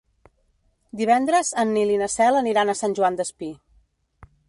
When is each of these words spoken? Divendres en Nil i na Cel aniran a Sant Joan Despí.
Divendres 1.01 1.53
en 1.65 1.75
Nil 1.77 1.93
i 1.97 2.01
na 2.05 2.09
Cel 2.17 2.41
aniran 2.43 2.75
a 2.75 2.79
Sant 2.83 3.01
Joan 3.01 3.21
Despí. 3.23 3.55